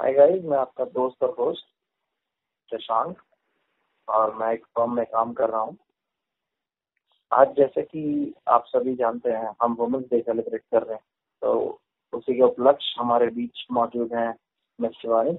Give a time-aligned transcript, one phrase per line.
[0.00, 1.64] हाय guys मैं आपका दोस्त और होस्ट
[2.70, 3.20] शशांक
[4.08, 5.76] और मैं एक फर्म में काम कर रहा हूँ।
[7.32, 11.02] आज जैसे कि आप सभी जानते हैं हम वुमेंस डे सेलिब्रेट कर रहे हैं
[11.42, 11.80] तो
[12.12, 14.28] उसी के उपलक्ष्य हमारे बीच मौजूद हैं
[14.78, 15.36] miss Shivani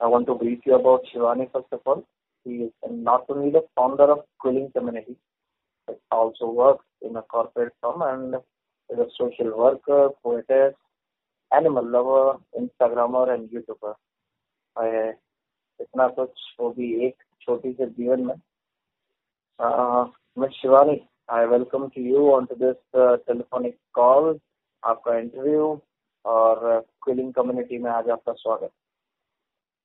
[0.00, 2.02] I want to brief you about Shivani first of all
[2.46, 5.16] he is not only the founder of quilling community
[5.88, 10.74] but also works in a corporate firm and is a social worker, poetess,
[11.52, 13.94] animal lover Instagrammer and YouTuber
[15.80, 18.34] इतना कुछ वो भी एक छोटी से जीवन में।
[20.38, 24.38] मैं Shivani I welcome to you on to this telephonic call
[24.82, 25.66] आपका इंटरव्यू
[26.24, 28.70] और क्विलिंग कम्युनिटी में आज आपका स्वागत।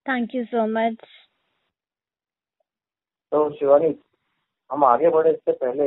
[0.05, 0.98] थैंक यू सो मच
[3.31, 3.95] तो शिवानी
[4.70, 5.86] हम आगे बढ़े इससे पहले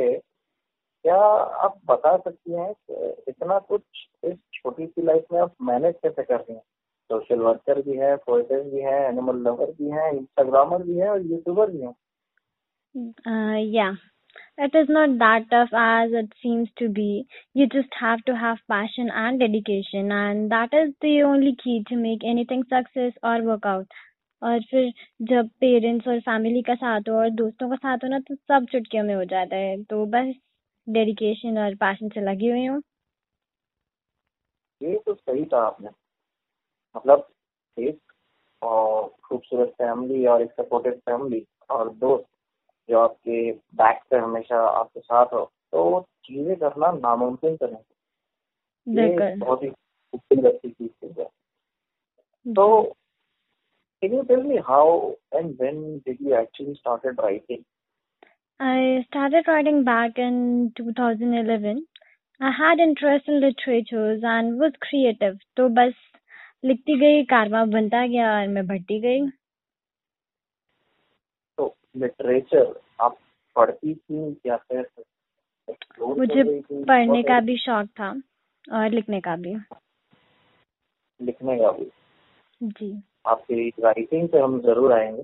[1.07, 3.81] क्या आप बता सकती हैं कि इतना कुछ
[4.23, 6.61] इस छोटी सी लाइफ में आप मैनेज कैसे कर रही हैं?
[7.09, 11.21] सोशल वर्कर भी है पोइटर भी है एनिमल लवर भी है इंस्टाग्रामर भी है और
[11.21, 11.93] यूट्यूबर भी है।
[13.65, 13.95] या
[14.63, 17.25] it is not that tough as it seems to be.
[17.53, 21.97] You just have to have passion and dedication, and that is the only key to
[21.97, 23.85] make anything success or work out.
[24.41, 24.91] और फिर
[25.29, 28.65] जब parents और family का साथ हो और दोस्तों का साथ हो ना तो सब
[28.71, 30.33] चुटकियों में हो जाता है। तो बस
[30.89, 32.81] डेडिकेशन और पैशन से लगी हुई हूँ।
[34.81, 35.89] ये तो सही कहा आपने।
[36.95, 37.27] मतलब
[37.77, 37.99] एक
[39.23, 42.25] खूबसूरत फैमिली और एक सपोर्टिव फैमिली और दोस्त
[42.89, 49.63] जो आपके बैक पे हमेशा आपके साथ हो तो चीज़ें करना नामुमकिन तो नहीं। बहुत
[49.63, 51.25] ही खूबसूरत चीज़ है
[52.45, 52.95] तो
[54.03, 57.63] can you tell me how and when did you actually started writing?
[58.59, 61.85] I started writing back in 2011.
[62.41, 65.37] I had interest in literatures and was creative.
[65.57, 65.93] तो बस
[66.65, 69.29] लिखती गई कारवा बनता गया और मैं बढ़ती गई।
[71.57, 73.17] तो लिटरेचर आप
[73.55, 74.89] पढ़ती थी या फिर
[76.07, 78.21] मुझे पढ़ने का भी शौक था
[78.73, 79.55] और लिखने का भी।
[81.21, 81.91] लिखने का भी।
[82.63, 85.23] जी। आपकी राइटिंग पे हम ज़रूर आएँगे।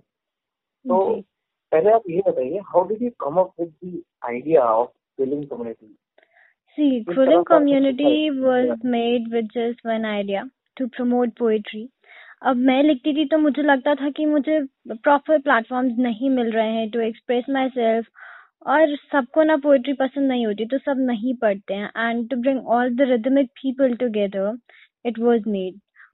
[0.86, 1.24] तो
[1.74, 5.96] पहले आप ये बताइए how did you come up with the idea of quilling community
[6.78, 10.40] See, Quilling community was made with just one idea
[10.78, 11.82] to promote poetry.
[12.42, 16.72] अब मैं लिखती थी तो मुझे लगता था कि मुझे प्रॉपर प्लेटफॉर्म्स नहीं मिल रहे
[16.72, 18.08] हैं टू एक्सप्रेस माई सेल्फ
[18.68, 22.68] और सबको ना पोएट्री पसंद नहीं होती तो सब नहीं पढ़ते हैं। And to bring
[22.78, 24.58] all the rhythmic people together
[25.06, 25.80] it was made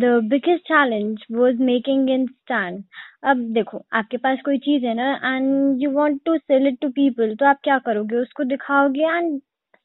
[0.00, 2.82] the biggest challenge was making in stand
[3.24, 6.88] अब देखो, आपके पास कोई चीज़ है ना and you want to sell it to
[6.96, 8.16] people तो आप क्या करोगे?
[8.16, 9.38] उसको दिखाओगे एंड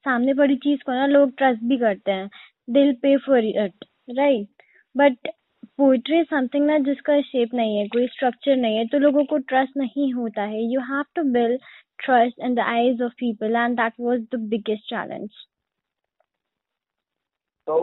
[0.06, 2.30] सामने पड़ी चीज़ को ना, लोग ट्रस्ट भी करते हैं।
[2.70, 3.86] They'll pay for it
[4.18, 4.64] right
[4.96, 5.32] but
[5.78, 9.78] poetry something ना, जिसका शेप नहीं है, कोई स्ट्रक्चर नहीं है तो लोगों को ट्रस्ट
[9.78, 11.62] नहीं होता है। You have to build
[12.00, 15.30] trust in the eyes of people and that was the biggest challenge
[17.68, 17.76] so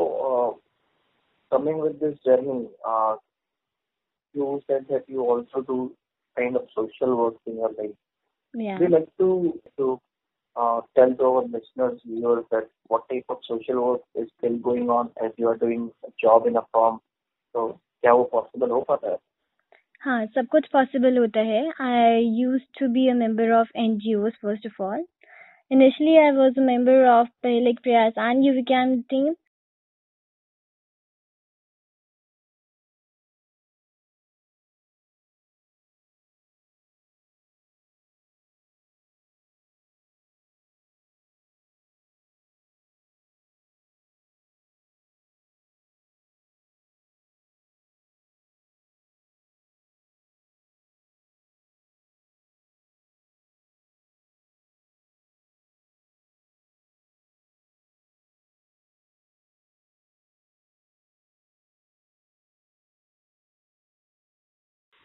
[1.52, 3.16] coming with this journey, uh,
[4.34, 5.94] you said that you also do
[6.38, 7.96] kind of social work in your life.
[8.54, 8.80] Yeah.
[8.80, 10.00] Would you like to to
[10.56, 14.90] uh, tell to our listeners, viewers, that what type of social work is still going
[14.90, 17.00] on as you are doing a job in a firm?
[17.54, 19.18] So, क्या वो possible हो पाता है
[20.02, 24.16] हाँ सब कुछ possible होता है I used to be a member of N G
[24.16, 25.06] Os first of all
[25.72, 29.34] Initially, I was a member of Pehlik Prayas and UVCAM team,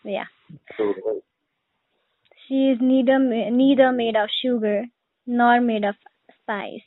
[0.03, 0.25] Yeah.
[2.47, 4.85] She is neither neither made of sugar
[5.25, 5.95] nor made of
[6.41, 6.81] spice.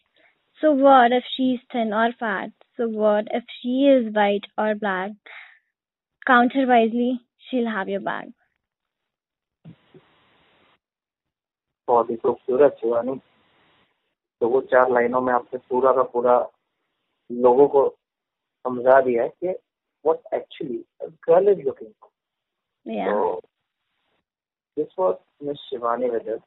[0.60, 2.50] So what if she is thin or fat?
[2.76, 5.12] So what if she is white or black?
[6.26, 8.28] Count her wisely, she'll have your back.
[11.88, 13.14] बहुत ही खूबसूरत शिवानी
[14.40, 16.34] तो वो चार लाइनों में आपने पूरा का पूरा
[17.32, 17.88] लोगों को
[18.66, 19.54] समझा दिया है कि
[20.04, 22.10] what actually a girl is looking for.
[22.86, 23.06] Yeah.
[23.06, 23.40] So
[24.76, 26.40] this was Miss Shivani with us,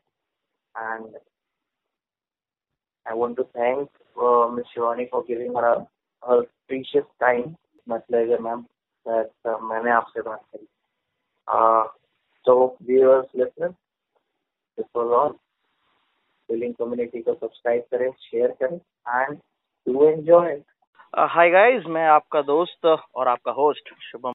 [0.75, 1.15] and
[3.05, 3.89] I want to thank
[4.21, 5.85] uh, Miss Shivani for giving her
[6.27, 7.57] her precious time.
[7.85, 8.65] My pleasure, ma'am.
[9.05, 10.67] That uh, मैंने आपसे बात करी.
[11.47, 11.83] Uh,
[12.45, 13.75] so viewers, listeners,
[14.77, 15.35] this was all.
[16.49, 19.41] Feeling community को subscribe करें, share करें, and
[19.85, 20.63] do enjoy it.
[21.17, 24.33] Hi guys मैं आपका दोस्त और आपका होस्ट शुभम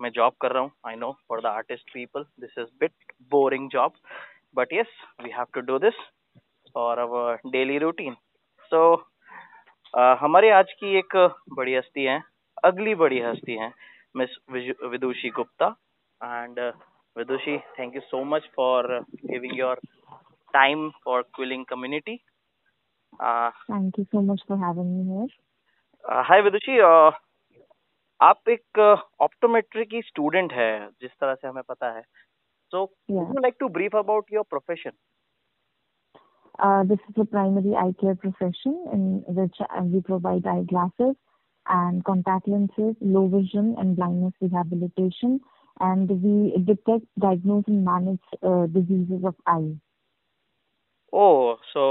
[0.00, 3.68] मैं जॉब कर रहा हूँ I know for the artist people this is bit boring
[3.70, 3.92] job
[4.56, 6.00] but yes we have to do this
[6.74, 8.16] for our daily routine
[8.72, 8.82] so
[9.94, 11.16] हमारी आज की एक
[11.52, 12.22] बड़ी हस्ती है
[12.64, 13.72] अगली बड़ी हस्ती है
[14.16, 15.74] miss Vidushi Gupta
[16.20, 16.58] and
[17.16, 19.80] Vidushi thank you so much for giving your
[20.54, 22.16] time for quilling community
[23.12, 26.78] thank you so much for having me here hi Vidushi
[28.20, 28.78] आप एक
[29.20, 30.70] ऑप्टोमेट्री की स्टूडेंट है
[31.02, 32.02] जिस तरह से हमें पता है।
[32.72, 34.92] So you like to brief about your profession
[36.88, 39.62] this is a primary eye care profession in which
[39.92, 41.14] we provide eye glasses
[41.66, 45.38] and contact lenses low vision and blindness rehabilitation
[45.80, 48.38] and we detect diagnose and manage
[48.74, 49.78] diseases of eye
[51.12, 51.84] oh so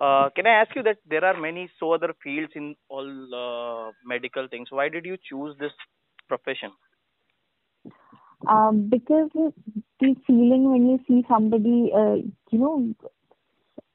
[0.00, 3.92] uh, can I ask you that there are many so other fields in all uh,
[4.04, 4.68] medical things.
[4.70, 5.72] Why did you choose this
[6.28, 6.70] profession?
[8.48, 12.16] Um, because the feeling when you see somebody, uh,
[12.50, 12.94] you know,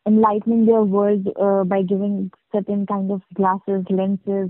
[0.08, 4.50] enlightening their world uh, by giving certain kind of glasses, lenses,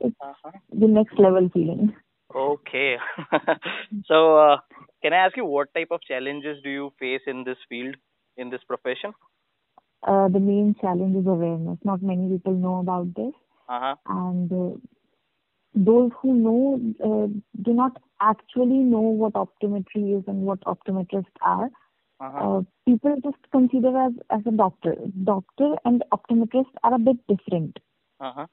[0.00, 0.52] it's Uh-huh.
[0.72, 1.94] the next level feeling.
[2.34, 2.96] Okay.
[4.06, 4.56] so uh,
[5.02, 7.96] can I ask you what type of challenges do you face in this field,
[8.36, 9.12] in this profession?
[10.02, 11.78] Uh, the main challenge is awareness.
[11.84, 13.34] Not many people know about this,
[13.68, 13.94] Uh-huh.
[14.06, 14.76] and uh,
[15.74, 17.26] those who know uh,
[17.62, 21.70] do not actually know what optometry is and what optometrists are.
[22.20, 22.58] Uh-huh.
[22.58, 24.94] Uh, people just consider as as a doctor.
[25.24, 27.78] Doctor and optometrist are a bit different.
[28.20, 28.46] Uh-huh.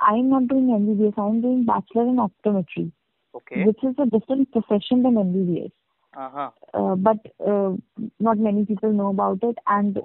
[0.00, 1.18] I'm not doing MBBS.
[1.18, 2.90] I'm doing bachelor in optometry,
[3.34, 3.64] Okay.
[3.64, 5.70] which is a different profession than MBBS.
[6.16, 6.50] Uh-huh.
[6.74, 7.76] Uh, but uh,
[8.18, 10.00] not many people know about it, and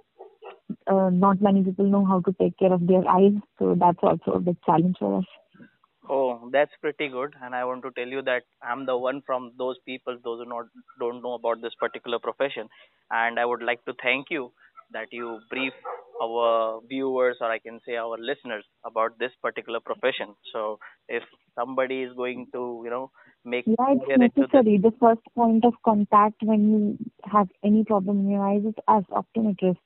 [0.87, 3.33] Uh, not many people know how to take care of their eyes.
[3.59, 5.25] So that's also a big challenge for us.
[6.09, 7.33] Oh, that's pretty good.
[7.41, 10.49] And I want to tell you that I'm the one from those people, those who
[10.49, 10.65] not
[10.99, 12.67] don't know about this particular profession.
[13.09, 14.51] And I would like to thank you
[14.91, 15.73] that you brief
[16.21, 20.35] our viewers, or I can say our listeners, about this particular profession.
[20.53, 20.79] So
[21.09, 21.23] if
[21.55, 23.11] somebody is going to, you know,
[23.43, 24.77] make Yeah, it's necessary.
[24.77, 29.03] The first point of contact when you have any problem in your eyes is as
[29.11, 29.77] optometrist.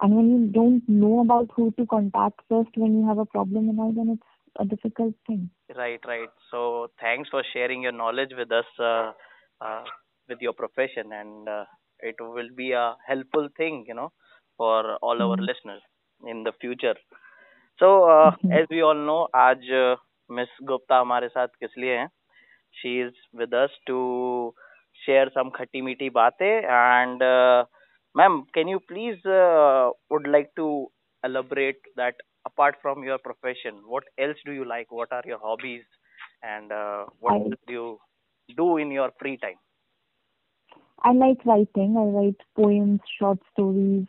[0.00, 3.68] And when you don't know about who to contact first when you have a problem
[3.68, 4.22] in eye, then it's
[4.58, 5.50] a difficult thing.
[5.76, 6.28] Right, right.
[6.50, 9.12] So thanks for sharing your knowledge with us, uh,
[9.60, 9.84] uh,
[10.28, 11.64] with your profession, and uh,
[12.00, 14.12] it will be a helpful thing, you know,
[14.56, 15.48] for all our Mhm.
[15.50, 15.82] listeners
[16.26, 16.94] in the future.
[17.78, 18.50] So uh, Mhm.
[18.50, 19.68] as we all know, आज
[20.30, 22.08] miss Gupta हमारे साथ किस लिए हैं?
[22.80, 23.98] She is with us to
[25.06, 27.64] share some खट्टी मीठी बातें and uh,
[28.15, 30.87] ma'am, can you please uh, would like to
[31.23, 32.15] elaborate that
[32.45, 34.91] apart from your profession, what else do you like?
[34.91, 35.83] What are your hobbies?
[36.41, 37.99] And uh, what I- do you
[38.57, 39.57] do in your free time?
[41.03, 41.95] I like writing.
[41.97, 44.07] I write poems, short stories,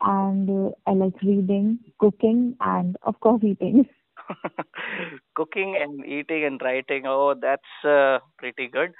[0.00, 3.88] and uh, I like reading, cooking, and of course eating.
[5.34, 8.92] Cooking and eating and writing, oh, that's uh, pretty good.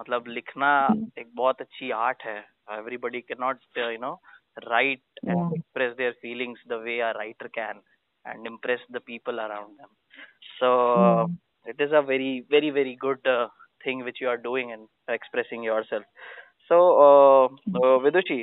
[0.00, 2.38] मतलब लिखना हम्म। एक बहुत अच्छी art है।
[2.72, 4.12] Everybody के not you know
[4.58, 7.80] right and impress their feelings the way are writer can
[8.24, 10.22] and impress the people around them
[10.58, 10.70] so
[11.70, 13.28] it is a very very very good
[13.86, 15.84] thing which you are doing and expressing your
[16.70, 18.42] so Vidushi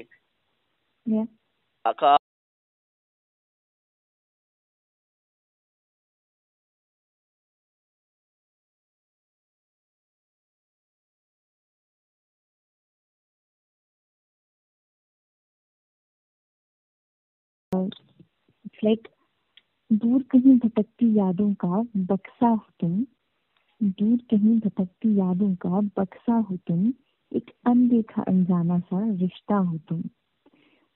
[1.86, 2.18] का
[18.84, 19.08] like,
[19.94, 23.06] दूर कहीं भटकती यादों का बक्सा हो तुम,
[23.84, 26.94] दूर कहीं भटकती यादों का बक्सा हो तुम,
[27.36, 30.02] एक अनदेखा अनजाना सा रिश्ता हो तुम।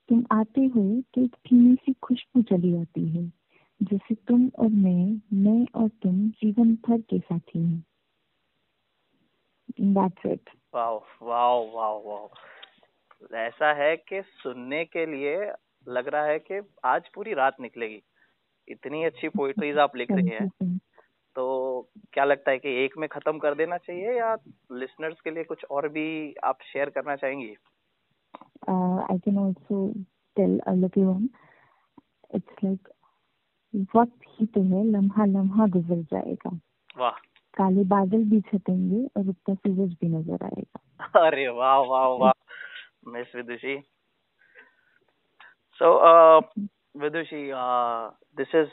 [0.10, 3.34] तुम आते हो तो एक धीमी सी खुशबू चली आती है,
[3.84, 7.84] जैसे तुम और मैं मैं और तुम जीवन भर के साथी हैं।
[9.82, 10.44] That's it.
[10.76, 12.28] wow wow wow wow.
[13.34, 15.52] ऐसा है कि सुनने के लिए
[15.88, 18.02] लग रहा है कि आज पूरी रात निकलेगी।
[18.68, 20.78] इतनी अच्छी पोइट्रीज आप लिख रही हैं
[21.36, 21.46] तो
[22.14, 24.34] क्या लगता है कि एक में खत्म कर देना चाहिए या
[24.74, 27.50] लिसनर्स के लिए कुछ और भी आप शेयर करना चाहेंगी?
[28.70, 29.88] I can also
[30.38, 31.30] tell a little one
[32.36, 32.90] it's like
[33.96, 36.60] वक्त ही तो है लम्हा लम्हा गुजर जाएगा।
[36.98, 37.20] वाह।
[37.58, 43.36] काले बादल भी छटेंगे और उगता सूरज भी नज़र आएगा। अरे वाह वाह वाह। Miss
[43.36, 43.76] Vidushi.
[45.80, 46.42] So uh
[47.04, 48.68] vidushi uh this is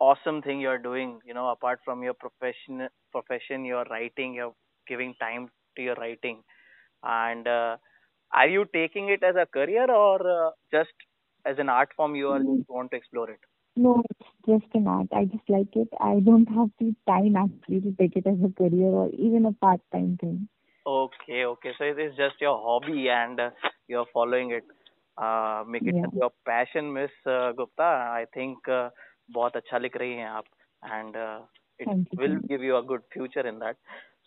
[0.00, 4.54] awesome thing you're doing you know apart from your profession profession you're writing you're
[4.88, 6.42] giving time to your writing
[7.02, 7.76] and uh,
[8.32, 10.92] are you taking it as a career or uh, just
[11.46, 13.40] as an art form you are, want to explore it
[13.84, 15.08] No, it's just an art.
[15.18, 15.88] I just like it.
[16.00, 19.52] I don't have the time actually to take it as a career or even a
[19.64, 20.36] part-time thing.
[20.86, 21.72] Okay, okay.
[21.78, 23.50] So it is just your hobby and uh,
[23.88, 24.64] you're following it.
[25.18, 27.22] Make it your passion miss
[27.56, 28.70] Gupta I think
[29.30, 30.44] बहुत अच्छा लिख रही हैं आप
[30.82, 31.16] and
[31.80, 33.76] it will give you a good future in that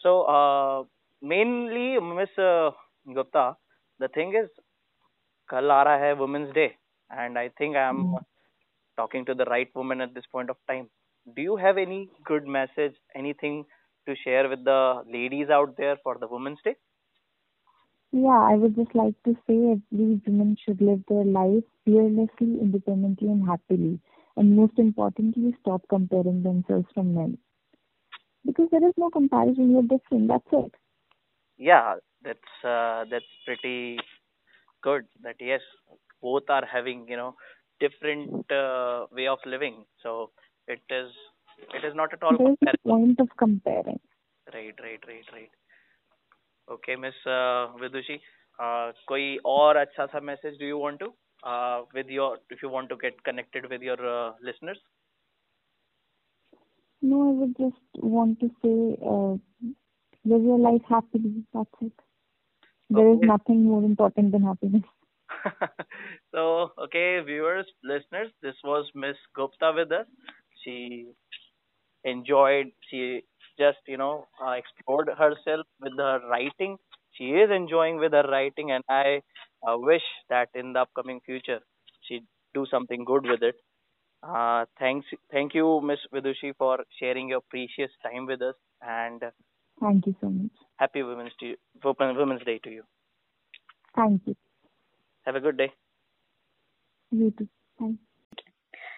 [0.04, 0.14] so
[1.22, 2.36] mainly miss
[3.08, 3.50] Gupta
[4.00, 4.50] the thing is
[5.50, 6.66] कल आ रहा है women's day
[7.12, 8.18] and I think I am
[8.98, 10.88] talking to the right women at this point of time
[11.38, 13.00] do you have any good message
[13.44, 13.64] anything
[14.08, 16.76] to share with the ladies out there for the women's day
[18.12, 23.28] Yeah, I would just like to say every woman should live their life fearlessly, independently,
[23.30, 24.00] and happily.
[24.36, 27.38] And most importantly, stop comparing themselves from men.
[28.46, 30.74] Because there is no comparison, you're different, that's it.
[31.58, 34.00] Yeah, that's uh, that's pretty
[34.82, 35.06] good.
[35.24, 35.62] That yes,
[36.22, 37.36] both are having you know
[37.80, 39.86] different uh, way of living.
[40.04, 40.32] So
[40.68, 41.12] it is
[41.74, 42.82] it is not at all There is no comparable.
[42.86, 44.00] point of comparing.
[44.54, 45.52] Right, right, right, right.
[46.71, 48.19] Okay, Miss uh, Vidushi,
[48.61, 51.13] uh, कोई और अच्छा सा message do you want to
[51.45, 54.79] uh, with your if you want to get connected with your uh, listeners?
[57.03, 59.37] No, I would just want to say, uh,
[60.25, 61.93] live your life happily, that's it.
[62.91, 63.23] There is Okay.
[63.23, 64.85] nothing more important than happiness.
[66.35, 70.07] so, okay, viewers, listeners, this was Miss Gupta with us.
[70.65, 71.07] She
[72.05, 73.23] enjoyed, she
[73.58, 76.78] just you know uh, explored herself with her writing.
[77.14, 79.22] She is enjoying with her writing, and I
[79.68, 81.60] uh, wish that in the upcoming future
[82.08, 82.22] she
[82.54, 83.56] do something good with it.
[84.24, 89.22] Uh, thanks, thank you, Miss Vidushi, for sharing your precious time with us, and
[89.80, 90.52] thank you so much.
[90.78, 92.84] Happy Women's Day, Women's Day to you.
[93.96, 94.36] Thank you.
[95.26, 95.72] Have a good day.
[97.12, 97.48] You too.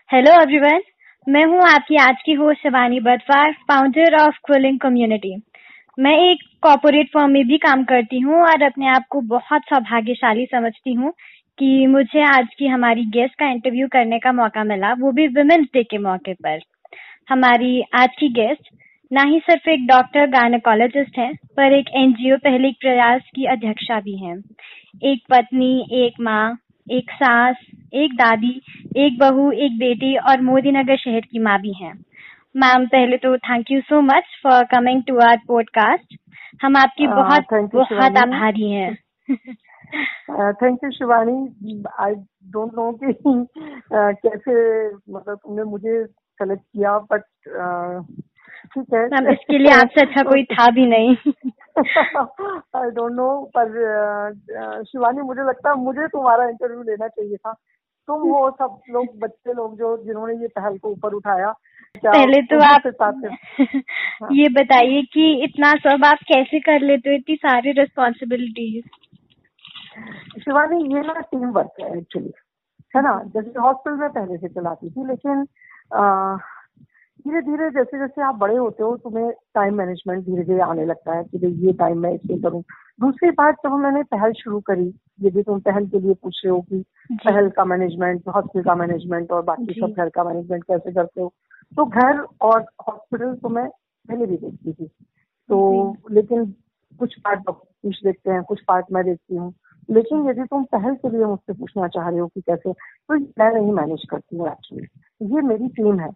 [0.09, 0.81] Hello, everyone.
[1.29, 5.41] मैं हूँ आपकी आज की host Shivani Batwar founder of quilling community
[5.99, 10.45] मैं एक corporate firm में भी काम करती हूँ और अपने आप को बहुत सौभाग्यशाली
[10.45, 11.11] समझती हूँ
[11.57, 15.67] कि मुझे आज की हमारी गेस्ट का इंटरव्यू करने का मौका मिला, वो भी वुमेन्स
[15.73, 16.59] डे के मौके पर।
[17.29, 18.69] हमारी आज की गेस्ट
[19.13, 24.25] ना ही सिर्फ़ एक डॉक्टर गायनेकोलॉजिस्ट हैं, पर एक एनजीओ पहले प्रयास की अध्यक्षा भी
[24.25, 24.37] हैं।
[25.03, 26.57] एक पत्नी, एक माँ,
[26.91, 27.55] एक सास,
[27.93, 28.61] एक दादी
[28.97, 31.93] एक बहू एक बेटी और मोदी नगर शहर की माँ भी हैं।
[32.55, 36.17] मैम पहले तो thank you so much for coming to our podcast
[36.63, 38.93] हम आपकी Uh, बहुत बहुत आभारी हैं।
[40.53, 42.13] Thank you Shivani I
[42.53, 44.53] don't know कि uh, कैसे
[44.87, 47.21] मतलब तुमने मुझे सेलेक्ट किया बट
[48.73, 51.15] ठीक है। मैम इसके लिए आपसे अच्छा कोई था भी नहीं।
[52.75, 57.55] आई डोंट नो पर uh, शिवानी मुझे लगता है मुझे तुम्हारा इंटरव्यू लेना चाहिए था।
[58.09, 61.53] तुम हो सब लोग बच्चे लोग जो जिन्होंने ये पहल को ऊपर उठाया
[61.95, 67.15] पहले तो आप साथ हाँ। ये बताइए कि इतना सब आप कैसे कर लेते हो
[67.15, 68.83] इतनी सारी रिस्पॉन्सिबिलिटीज
[70.43, 72.31] शिवानी ये ना टीम वर्क है एक्चुअली
[72.95, 73.23] है ना?
[73.25, 75.45] जैसे हॉस्पिटल में पहले से चलाती थी लेकिन
[77.19, 81.17] धीरे धीरे जैसे जैसे आप बड़े होते हो तुम्हें टाइम मैनेजमेंट धीरे धीरे आने लगता
[81.17, 82.63] है कि भाई ये टाइम मैं इसमें करूँ।
[82.99, 86.51] दूसरी बात जब मैंने पहल शुरू करी ये भी तुम पहल के लिए पूछ रहे
[86.51, 90.91] हो कि पहल का मैनेजमेंट हॉस्पिटल का मैनेजमेंट और बाकी सब घर का मैनेजमेंट कैसे
[90.91, 91.33] करते हो?
[91.77, 93.67] तो घर और हॉस्पिटल तो मैं
[94.09, 94.87] पहले भी देखती थी।
[95.49, 96.45] तो लेकिन
[96.99, 99.53] कुछ पार्ट कुछ देखते हैं कुछ पार्ट मैं देखती हूँ।
[99.89, 103.53] लेकिन यदि तुम पहल के लिए मुझसे पूछना चाह रहे हो कि कैसे तो मैं
[103.53, 106.11] नहीं मैनेज करती हूँ एक्चुअली ये मेरी टीम है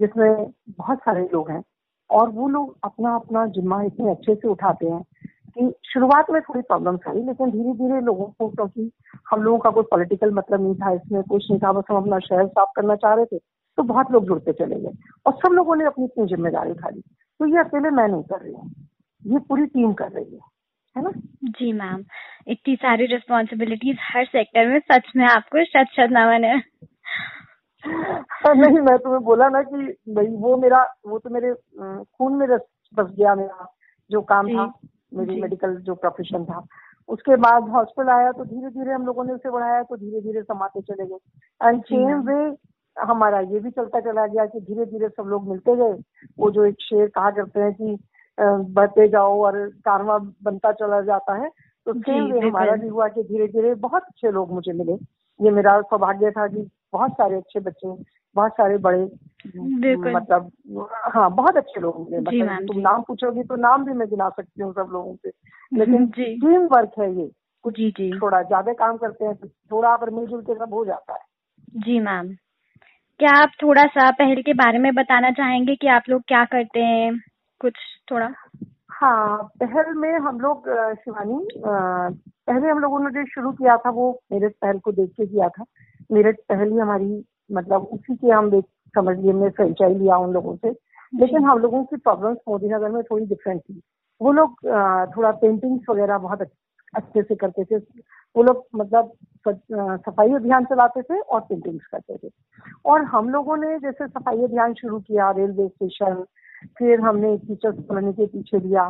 [0.00, 1.62] जिसमें बहुत सारे लोग हैं
[2.10, 5.02] और वो लोग अपना अपना जिम्मा इतने अच्छे से उठाते हैं
[5.56, 8.90] कि शुरुआत में थोड़ी प्रॉब्लम्स आई लेकिन धीरे धीरे लोगों को क्योंकि
[9.30, 12.18] हम लोगों का कोई पॉलिटिकल मतलब नहीं था इसमें कुछ नहीं था बस हम अपना
[12.18, 13.38] शहर साफ़ करना चाह रहे थे
[13.78, 14.92] तो बहुत लोग जुड़ते चले गए।
[15.26, 18.40] और सब लोगों ने अपनी अपनी ज़िम्मेदारी उठा ली तो ये अकेले मैं नहीं कर
[18.40, 18.70] रही हूँ
[19.22, 20.40] ये पूरी टीम कर रही है
[20.96, 21.10] है ना?
[21.44, 22.04] जी मैम
[22.48, 26.58] इतनी सारी रिस्पॉन्सिबिलिटीज हर सेक्टर में सच में आपको सच सच नमन है।
[28.46, 29.76] नहीं मैं तुम्हें बोला ना कि
[30.14, 31.52] भाई वो मेरा वो तो मेरे
[32.18, 32.60] खून में रस
[32.94, 33.66] बस गया मेरा
[34.10, 34.64] जो काम था।
[35.12, 36.66] मेरी मेडिकल जो प्रोफेशन था।
[37.08, 40.42] उसके बाद हॉस्पिटल आया तो धीरे धीरे हम लोगों ने उसे बढ़ाया तो धीरे धीरे
[40.42, 42.54] समाते चले गए। एंड सेम वे
[42.96, 45.92] हमारा ये भी चलता चला गया कि धीरे धीरे सब लोग मिलते गए।
[46.38, 47.98] वो जो एक शेर कहा करते हैं कि
[48.38, 51.50] बढ़ते जाओ और कारवा बनता चला जाता है।
[51.86, 54.92] तो सेम वे हमारा भी हुआ कि धीरे धीरे बहुत अच्छे लोग मुझे मिले।
[55.40, 57.94] ये मेरा सौभाग्य था कि बहुत सारे अच्छे बच्चे
[58.36, 59.04] बहुत सारे बड़े।
[60.14, 60.50] मतलब
[61.14, 64.62] हाँ बहुत अच्छे लोग मिले मतलब तुम नाम पूछोगी तो नाम भी मैं गिना सकती
[64.62, 65.32] हूँ सब लोगों से।
[65.78, 67.30] लेकिन टीम वर्क है ये।
[67.62, 70.84] कुछ जी जी। थोड़ा ज़्यादा काम करते हैं तो थोड़ा पर मिलजुल के सब हो
[70.84, 71.20] जाता है।
[71.80, 72.28] जी मैम।
[73.20, 76.80] क्या आप थोड़ा सा पहल के बारे में बताना चाहेंगे कि आप लोग क्या करते
[76.80, 77.20] हैं?
[77.60, 77.74] कुछ
[78.10, 78.30] थोड़ा।
[78.90, 80.62] हाँ पहल में हम लोग
[80.94, 85.26] शिवानी पहले हम लोगों ने जो शुरू किया था वो मेरठ पहल को देख के
[85.26, 85.64] किया था।
[86.12, 88.64] मेरठ पहल ही हमारी मतलब उसी के हम देख
[88.96, 90.70] समझ लिए हमने फ्रेंचाइज लिया उन लोगों से।
[91.12, 93.80] लेकिन हम लोगों की प्रॉब्लम्स मोदी नगर में थोड़ी डिफरेंट थी।
[94.20, 94.56] वो लोग
[95.16, 96.42] थोड़ा पेंटिंग्स वगैरह बहुत
[96.94, 97.76] अच्छे से करते थे।
[98.36, 99.12] वो लोग मतलब
[99.46, 102.30] सफ़ाई अभियान चलाते थे और पेंटिंग्स करते थे।
[102.84, 106.24] और हम लोगों ने जैसे सफ़ाई अभियान शुरू किया रेलवे स्टेशन
[106.78, 108.88] फिर हमने टीचर्स कॉलोनी के पीछे लिया।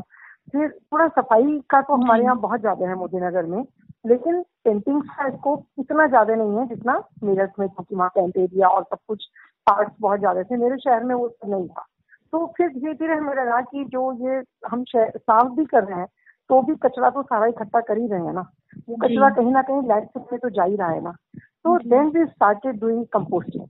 [0.53, 3.63] फिर थोड़ा सफ़ाई का तो हमारे यहाँ बहुत ज़्यादा है मोदी नगर में।
[4.05, 8.69] लेकिन पेंटिंग्स का स्कोप इतना ज़्यादा नहीं है जितना मेरठ में क्योंकि वहाँ पेंट एरिया
[8.69, 9.27] और सब कुछ
[9.67, 11.87] पार्ट्स बहुत ज़्यादा थे। मेरे शहर में वो सब नहीं था।
[12.33, 16.07] तो फिर धीरे धीरे हमें लगा कि जो ये हम साफ़ भी कर रहे हैं
[16.51, 18.41] तो भी कचरा तो सारा इकट्ठा कर ही रहे हैं ना।
[18.89, 22.09] वो कचरा कहीं ना कहीं लैंडफिल में तो जा ही रहा है ना। तो then
[22.11, 23.65] we started doing composting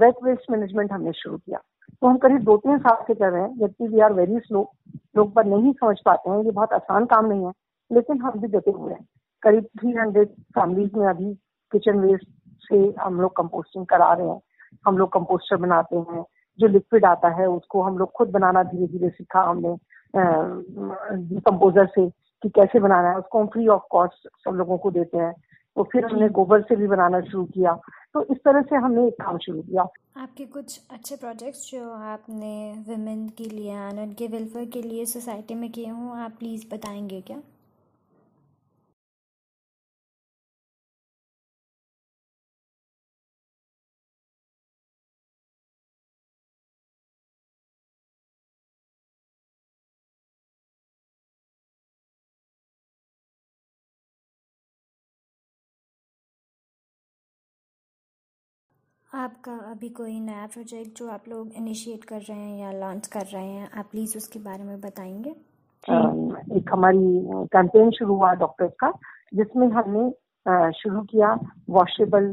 [0.00, 1.58] wet waste management हमने शुरू किया।
[1.92, 4.70] तो हम करीब दो तीन साल से कर रहे हैं जबकि वी आर वेरी स्लो
[5.16, 7.52] लोग पर नहीं समझ पाते हैं ये बहुत आसान काम नहीं है
[7.90, 9.06] लेकिन हम भी डटे हुए हैं।
[9.42, 11.32] करीब थ्री हंड्रेड फैमिलीज़ में अभी
[11.72, 12.28] किचन वेस्ट
[12.70, 14.40] से हम लोग कंपोस्टिंग करा रहे हैं।
[14.86, 16.24] हम लोग कंपोस्टर बनाते हैं
[16.58, 19.76] जो लिक्विड आता है उसको हम लोग खुद बनाना धीरे धीरे सीखा हमने
[21.40, 22.08] कंपोजर से
[22.42, 25.32] कि कैसे बनाना है उसको हम फ्री ऑफ़ कॉस्ट सब लोगों को देते हैं।
[25.76, 27.72] तो फिर हमने गोबर से भी बनाना शुरू किया।
[28.14, 29.82] तो इस तरह से हमने एक काम शुरू किया।
[30.16, 35.54] आपके कुछ अच्छे प्रोजेक्ट्स जो आपने वुमेन के लिए एंड उनके वेलफेयर के लिए सोसाइटी
[35.54, 37.36] में किए हों आप प्लीज़ बताएँगे क्या?
[59.12, 63.26] आपका अभी कोई नया प्रोजेक्ट जो आप लोग इनिशिएट कर रहे हैं या लॉन्च कर
[63.32, 65.30] रहे हैं आप प्लीज़ उसके बारे में बताएँगे?
[66.58, 68.90] एक हमारी कैंपेन शुरू हुआ डॉक्टर्स का
[69.34, 71.32] जिसमें हमने शुरू किया
[71.70, 72.32] वॉशेबल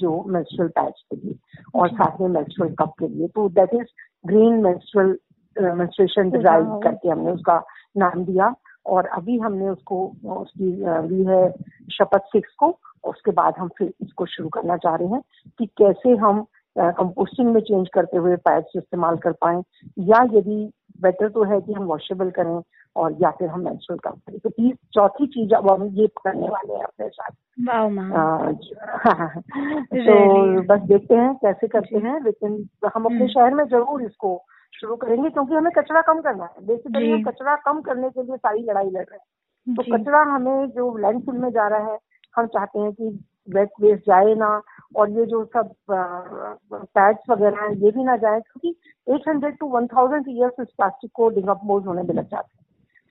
[0.00, 1.34] जो मेंस्ट्रुअल पैच के लिए
[1.74, 3.88] और साथ में मेंस्ट्रुअल कप के लिए। तो that is
[4.26, 5.16] green menstrual
[5.56, 7.62] menstruation design करके हमने उसका
[7.96, 8.54] नाम दिया।
[8.86, 11.54] और अभी हमने उसको उसकी ली है
[11.92, 15.22] शपथ सिक्स को उसके बाद हम फिर इसको शुरू करना चाह रहे हैं
[15.58, 16.46] कि कैसे हम
[16.78, 19.62] कंपोस्टिंग में चेंज करते हुए पैड्स इस्तेमाल कर पाए
[19.98, 22.62] या यदि बेटर तो है कि हम वॉशेबल करें
[22.96, 26.48] और या फिर हम मेंस्ट्रुअल काम करें। तो तीस चौथी चीज़ अब हम ये करने
[26.48, 27.30] वाले हैं अपने साथ।
[29.94, 34.44] तो बस देखते हैं कैसे करते हैं लेकिन हम अपने हम्म। शहर में ज़रूर इसको
[34.72, 38.36] शुरू करेंगे क्योंकि हमें कचरा कम करना है। बेसिकली हम कचरा कम करने के लिए
[38.36, 41.98] सारी लड़ाई लड़ रहे हैं। तो कचरा हमें जो लैंडफिल में जा रहा है
[42.34, 43.08] हम चाहते हैं कि
[43.48, 44.50] वेट वेस्ट जाए ना
[44.96, 48.74] और ये जो सब पैड्स वगैरह हैं ये भी ना जाए क्योंकि
[49.06, 52.64] 800 टू 1000 ईयर्स इस प्लास्टिक को डिकम्पोज होने में लग जाते हैं।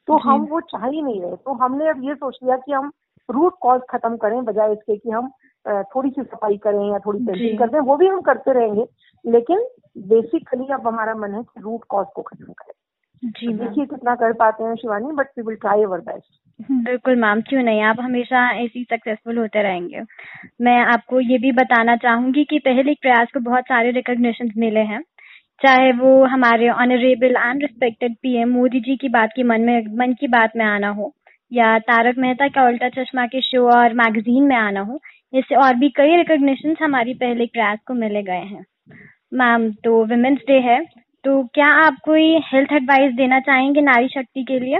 [0.07, 2.91] तो हम वो चाह ही नहीं रहे। तो हमने अब ये सोच लिया कि हम
[3.29, 5.31] रूट कॉज खत्म करें बजाय इसके कि हम
[5.95, 8.85] थोड़ी सी सफ़ाई करें या थोड़ी। पेंटिंग करते हैं वो भी हम करते रहेंगे।
[9.25, 12.73] लेकिन बेसिकली अब हमारा मन है कि रूट कॉज को खत्म करें।
[13.23, 17.15] जी तो देखिए कितना कर पाते हैं Shivani but we will try our best बिल्कुल
[17.15, 17.81] मैम क्यों नहीं?
[17.81, 20.01] आप हमेशा ऐसे सक्सेसफुल होते रहेंगे।
[20.61, 25.01] मैं आपको ये भी बताना चाहूँगी कि पहले प्रयास को बहुत सारे रिकॉग्निशन मिले हैं।
[25.61, 30.13] चाहे वो हमारे honourable and respected PM Modi ji की बात की मन में मन
[30.13, 31.13] की बात में आना हो
[31.51, 34.99] या तारक मेहता का उल्टा चश्मा के शो और मैगजीन में आना हो
[35.33, 38.65] इससे और भी कई रिकॉग्निशन हमारी पहले प्रयास को मिले गए हैं।
[39.33, 40.85] मैम तो वुमेन्स डे है।
[41.23, 44.79] तो क्या आप कोई हेल्थ एडवाइस देना चाहेंगे नारी शक्ति के लिए?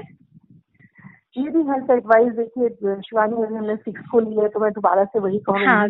[1.38, 5.20] ये भी हेल्थ एडवाइस देखिए शिवानी हमने सिक्स को लिया है तो मैं दोबारा से
[5.20, 5.88] वही कहूँगी हाँ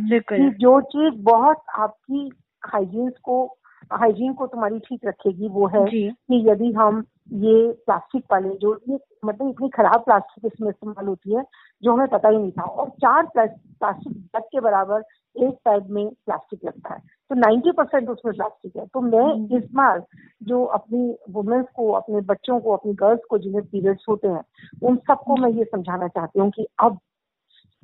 [0.50, 2.32] जो चीज़ बहुत आपकी
[2.65, 3.59] हाइजीन को
[3.93, 8.99] हाइजीन को तुम्हारी ठीक रखेगी वो है कि यदि हम ये प्लास्टिक वाले जो ये
[9.25, 11.43] मतलब इतनी खराब प्लास्टिक इसमें इस्तेमाल होती है
[11.84, 15.04] जो हमें पता ही नहीं था। और चार प्लास्टिक बैग के बराबर
[15.36, 19.58] एक बैग में प्लास्टिक लगता है। तो 90 परसेंट उसमें प्लास्टिक है। तो मैं हम्म।
[19.58, 20.06] इस बार
[20.43, 24.43] जो अपनी वुमेन्स को अपने बच्चों को अपनी गर्ल्स को जिन्हें पीरियड्स होते हैं
[24.84, 26.99] उन सबको मैं ये समझाना चाहती हूँ कि अब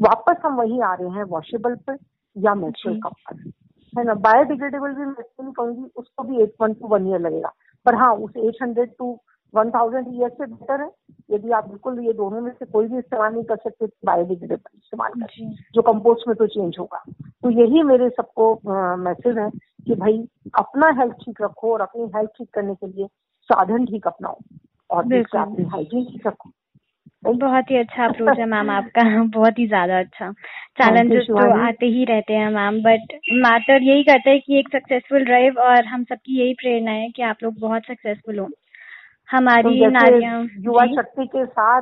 [0.01, 1.97] वापस हम वही आ रहे हैं वॉशेबल पर
[2.37, 3.51] या मेट्रोल कप पर।
[3.97, 7.53] है ना बायोडिग्रेडेबल भी मैं नहीं कहूँगी उसको भी at one to one year लगेगा।
[7.85, 9.17] पर हाँ उस eight hundred to
[9.53, 10.89] one thousand year से बेटर है।
[11.29, 15.11] यदि आप बिल्कुल ये दोनों में से कोई भी इस्तेमाल नहीं कर सकते बायोडिग्रेडेबल इस्तेमाल
[15.21, 18.53] करें जो। कंपोस्ट में तो चेंज होगा। तो यही मेरे सबको
[18.97, 19.49] मैसेज है
[19.87, 20.17] कि भाई
[20.59, 23.07] अपना हेल्थ ठीक रखो और अपनी हेल्थ ठीक करने के लिए
[23.49, 24.37] साधन ठीक अपनाओ।
[24.89, 26.49] और अपनी हाइजीन ठीक रखो।
[27.33, 30.31] बहुत ही अच्छा अप्रोच है मैम आपका। बहुत ही ज़्यादा अच्छा।
[30.77, 35.25] चैलेंजेस तो आते ही रहते हैं मैम बट मैटर यही करता है कि एक सक्सेसफुल
[35.25, 39.79] ड्राइव और हम सबकी यही प्रेरणा है कि आप लोग बहुत सक्सेसफुल हो। तो हमारी
[39.79, 41.81] जैसे नारियाँ युवा शक्ति के साथ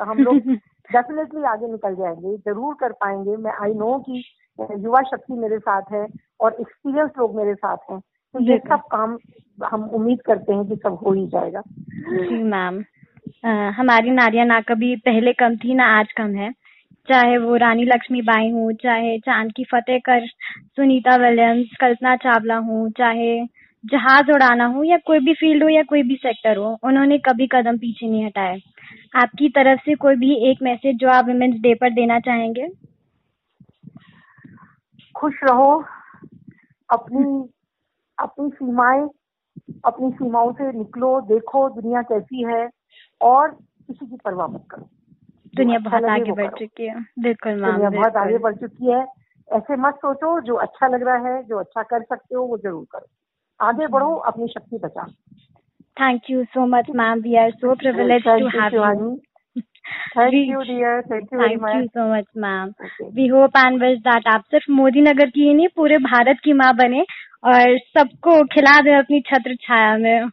[0.00, 0.36] हम लोग
[0.92, 4.24] डेफिनेटली आगे निकल जाएँगे ज़रूर कर पाएँगे। मैं आई नो कि
[4.60, 6.06] युवा शक्ति मेरे साथ है
[6.40, 9.18] और एक्सपीरियंस लोग मेरे साथ हैं। तो ये सब काम
[9.64, 11.62] हम उम्मीद करते हैं कि सब हो ही जाएगा।
[11.98, 12.84] जी मैम
[13.44, 16.52] हमारी नारियाँ ना कभी पहले कम थी, ना आज कम है।
[17.08, 20.26] चाहे वो रानी लक्ष्मीबाई हो, चाहे चाँद की फतेह कर
[20.76, 23.46] सुनीता विलियम्स, कल्पना चावला हो, चाहे
[23.84, 27.46] जहाज़ उड़ाना हो, या कोई भी फ़ील्ड हो या कोई भी सेक्टर हो, उन्होंने कभी
[27.46, 28.58] कदम पीछे नहीं हटाए।
[29.16, 32.68] आपकी तरफ़ से कोई भी एक मैसेज जो आप वुमेन्स डे पर देना चाहेंगे?
[35.14, 35.84] खुश रहो।
[36.90, 37.48] अपनी
[38.18, 39.08] अपनी सीमाएँ,
[39.84, 42.75] अपनी सीमाओं से निकलो, देखो दुनिया कैसी है।
[43.20, 43.50] और
[43.86, 44.88] किसी की परवाह मत करो।
[45.56, 49.06] दुनिया अच्छा बहुत आगे बढ़ चुकी है। बिल्कुल मैम दुनिया बहुत आगे बढ़ चुकी है।
[49.52, 52.84] ऐसे मत सोचो जो अच्छा लग रहा है जो अच्छा कर सकते हो वो ज़रूर
[52.92, 53.06] करो।
[53.60, 55.06] आगे बढ़ो अपनी शक्ति बचाओ।
[55.78, 59.20] Thank you so much ma'am we are so privilege to have you
[59.56, 60.32] We-
[62.80, 64.26] Okay.
[64.26, 67.00] आप सिर्फ़ मोदी नगर की ही नहीं पूरे भारत की माँ बने
[67.44, 70.28] और सबको खिला दे अपनी छत्र छाया में।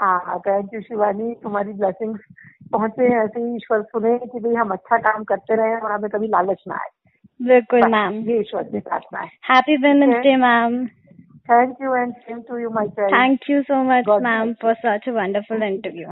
[0.00, 2.20] हाँ थैंक यू शिवानी तुम्हारी ब्लेसिंग्स
[2.72, 6.26] पहुँचे ऐसे ही ईश्वर सुने कि भाई हम अच्छा काम करते रहे और हमें कभी
[6.26, 6.88] लालच ना आए।
[7.42, 10.86] बिल्कुल मैम ये ईश्वर की प्रार्थना है। Happy women's day ma'am
[11.50, 15.08] thank you and same to you my friend thank you so much ma'am for such
[15.08, 16.06] a wonderful interview